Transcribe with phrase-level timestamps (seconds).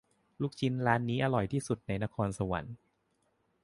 [0.41, 2.75] ลูกชิ้นร้านนี้อร่อยที่สุดในนครสวรรค์